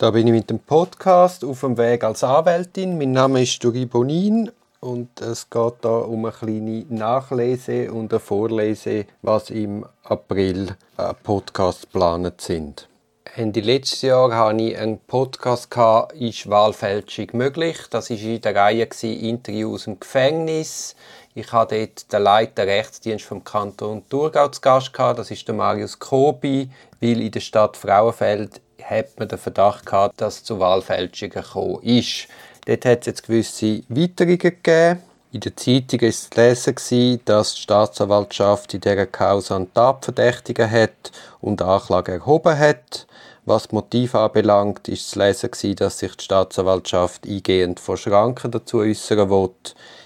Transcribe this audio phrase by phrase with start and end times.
[0.00, 2.96] Da bin ich mit dem Podcast auf dem Weg als Anwältin.
[2.96, 8.18] Mein Name ist Duri Bonin und es geht da um eine kleine Nachlese und eine
[8.18, 12.88] Vorlese, was im April äh, Podcast geplant sind.
[13.36, 15.68] Ende letztes Jahr hatte ich einen Podcast
[16.14, 20.96] «Ist Wahlfälschung möglich?» Das war in der Reihe Interview aus dem Gefängnis.
[21.34, 24.92] Ich hatte dort den Leiter Rechtsdienst vom Kanton Thurgau zu Gast.
[24.96, 26.70] Das ist der Marius Kobi,
[27.02, 31.82] weil in der Stadt Frauenfeld hat man den Verdacht gehabt, dass es zu Wahlfälschungen gekommen
[31.82, 32.28] ist.
[32.66, 35.02] Dort hat es jetzt gewisse Weiterungen gegeben.
[35.32, 41.12] In der Zeitung war zu lesen, dass die Staatsanwaltschaft in dieser Causa einen Tatverdächtigen hat
[41.40, 43.06] und Anklage erhoben hat.
[43.44, 48.78] Was das Motiv anbelangt, ist zu lesen, dass sich die Staatsanwaltschaft eingehend von Schranken dazu
[48.78, 49.50] äußern will,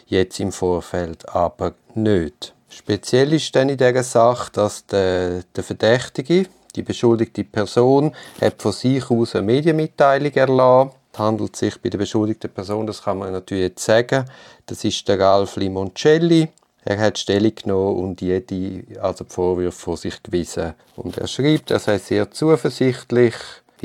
[0.06, 2.54] jetzt im Vorfeld aber nicht.
[2.68, 8.72] Speziell ist dann in dieser Sache, dass der, der Verdächtige, die beschuldigte Person, hat von
[8.72, 13.30] sich aus eine Medienmitteilung erlassen es handelt sich bei der beschuldigten Person, das kann man
[13.30, 14.24] natürlich jetzt sagen,
[14.66, 16.48] das ist der Ralf Limoncelli.
[16.84, 20.74] Er hat Stellung genommen und jede, also die Vorwürfe von sich gewiesen.
[20.96, 23.36] Und er schreibt, er sei sehr zuversichtlich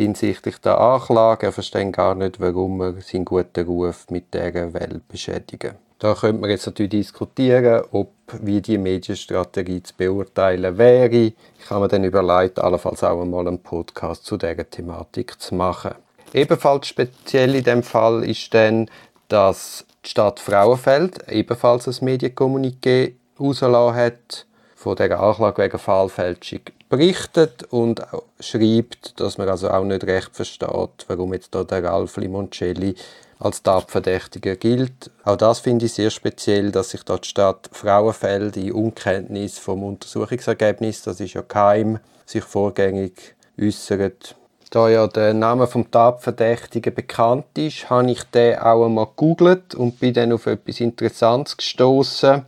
[0.02, 1.48] hinsichtlich der Anklage.
[1.48, 5.76] Er versteht gar nicht, warum er seinen guten Ruf mit dieser Welt beschädigen.
[6.00, 11.34] Da könnte man jetzt natürlich diskutieren, ob wie die Medienstrategie zu beurteilen wäre.
[11.60, 15.96] Ich habe mir dann überlegt, allenfalls auch einmal einen Podcast zu dieser Thematik zu machen.
[16.34, 18.90] Ebenfalls speziell in dem Fall ist dann,
[19.28, 27.64] dass die Stadt Frauenfeld ebenfalls ein Medienkommuniqué rausgelassen hat, von der Anklage wegen Fallfälschung berichtet
[27.70, 28.02] und
[28.40, 32.96] schreibt, dass man also auch nicht recht versteht, warum jetzt da der Ralf Limoncelli
[33.38, 35.12] als Tatverdächtiger gilt.
[35.24, 39.84] Auch das finde ich sehr speziell, dass sich dort die Stadt Frauenfeld in Unkenntnis vom
[39.84, 44.36] Untersuchungsergebnis, das ist ja keim, sich vorgängig äußert
[44.70, 50.00] da ja der Name vom Tatverdächtigen bekannt ist, habe ich den auch einmal gegoogelt und
[50.00, 52.44] bin dann auf etwas Interessantes gestoßen.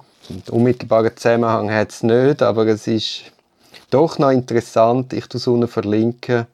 [0.49, 3.23] Unmittelbaren Zusammenhang hat es nicht, aber es ist
[3.91, 5.13] doch noch interessant.
[5.13, 6.47] Ich tue unten verlinken.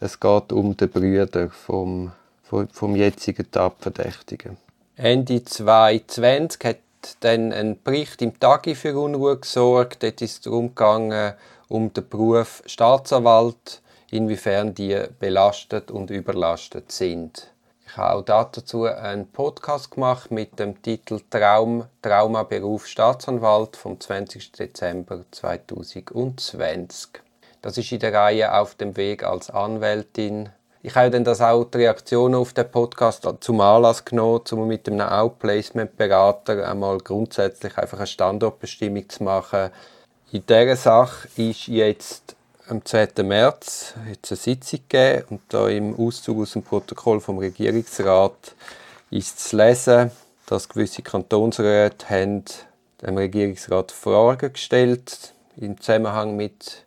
[0.00, 2.12] Es geht um den Brüder vom,
[2.42, 4.56] vom, vom jetzigen Tatverdächtigen.
[4.96, 6.78] Ende 2020 hat
[7.20, 10.02] dann ein Bericht im Tagi für Unruhe gesorgt.
[10.02, 11.34] Dort ist es darum gegangen,
[11.68, 17.50] um den Beruf Staatsanwalt inwiefern die belastet und überlastet sind.
[17.90, 23.98] Ich habe auch dazu einen Podcast gemacht mit dem Titel Traum, Trauma Beruf Staatsanwalt vom
[23.98, 24.52] 20.
[24.52, 27.08] Dezember 2020.
[27.62, 30.50] Das ist in der Reihe Auf dem Weg als Anwältin.
[30.82, 34.86] Ich habe dann das auch die Reaktionen auf den Podcast zum Anlass genommen, um mit
[34.86, 39.70] einem Outplacement-Berater einmal grundsätzlich einfach eine Standortbestimmung zu machen.
[40.30, 42.36] In dieser Sache ist jetzt
[42.68, 43.22] am 2.
[43.22, 48.54] März hat es eine Sitzung gegeben und da im Auszug aus dem Protokoll vom Regierungsrat
[49.10, 50.10] ist zu lesen,
[50.46, 52.44] dass gewisse Kantonsräte haben
[53.00, 56.84] dem Regierungsrat Fragen gestellt im Zusammenhang mit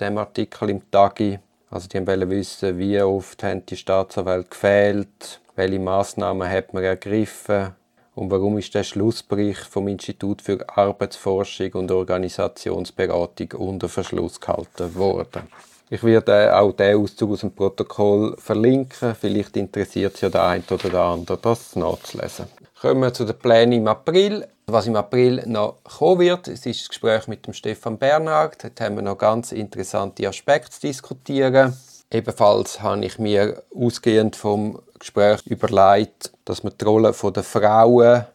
[0.00, 1.38] dem Artikel im Tagi.
[1.70, 7.74] Also die wollen wissen, wie oft haben die Staatsanwälte gefehlt, welche Maßnahmen hat man ergriffen
[8.14, 15.42] und warum ist der Schlussbericht vom Institut für Arbeitsforschung und Organisationsberatung unter Verschluss gehalten worden?
[15.88, 19.14] Ich werde auch den Auszug aus dem Protokoll verlinken.
[19.14, 22.46] Vielleicht interessiert es ja der eine oder der andere, das nachzulesen.
[22.80, 24.46] Kommen wir zu den Plänen im April.
[24.66, 28.64] Was im April noch kommen wird, es ist das Gespräch mit dem Stefan Bernhard.
[28.64, 31.76] Dort haben wir noch ganz interessante Aspekte zu diskutieren.
[32.12, 38.26] Ebenfalls habe ich mir ausgehend vom Gespräch überlegt, dass man die Rolle der Frauen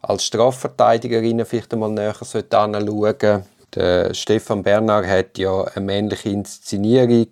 [0.00, 3.44] als Strafverteidigerinnen vielleicht einmal näher anschauen sollte.
[3.74, 7.28] Der Stefan Bernhard hat ja eine männliche Inszenierung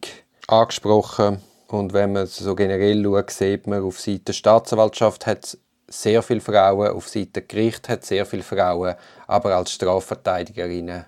[0.46, 1.38] angesprochen.
[1.68, 5.56] Und wenn man so generell schaut, sieht man, auf Seite der Staatsanwaltschaft hat
[5.88, 8.94] sehr viele Frauen, auf Seite Gericht hat sehr viele Frauen,
[9.26, 11.06] aber als Strafverteidigerinnen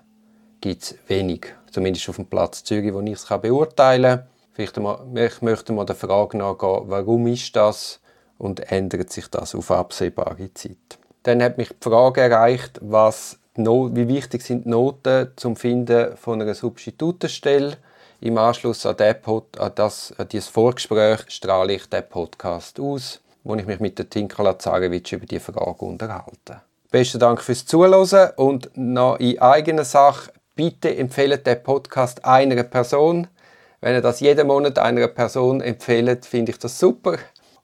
[0.59, 1.45] gibt es wenig.
[1.71, 4.36] Zumindest auf dem Platz Zürich, wo ich es beurteilen kann.
[4.57, 7.99] Vielleicht mal, ich möchte mal der Frage nachgehen, warum ist das
[8.39, 10.97] und ändert sich das auf absehbare Zeit.
[11.21, 16.41] Dann hat mich die Frage erreicht, was wie wichtig sind die Noten zum Finden von
[16.41, 17.77] einer Substitutenstelle.
[18.19, 23.53] Im Anschluss an, Pod, an, das, an dieses Vorgespräch strahle ich den Podcast aus, wo
[23.53, 26.61] ich mich mit der Tinka Lazarewitsch über die Frage unterhalte.
[26.89, 30.31] Besten Dank fürs Zuhören und noch in eigener Sache.
[30.55, 33.27] Bitte empfehlen den Podcast einer Person.
[33.79, 37.17] Wenn ihr das jeden Monat einer Person empfehlt, finde ich das super.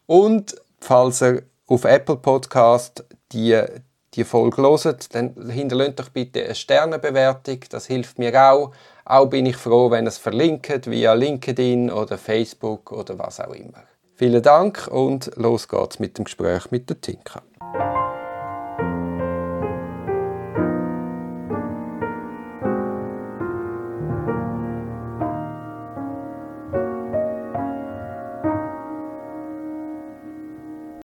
[0.05, 3.59] Und falls ihr auf Apple Podcast die,
[4.13, 7.59] die Folge hört, dann hinterlasst doch bitte eine Sternebewertung.
[7.69, 8.71] Das hilft mir auch.
[9.05, 13.53] Auch bin ich froh, wenn ihr es verlinkt via LinkedIn oder Facebook oder was auch
[13.53, 13.83] immer.
[14.15, 17.41] Vielen Dank und los geht's mit dem Gespräch mit der Tinka.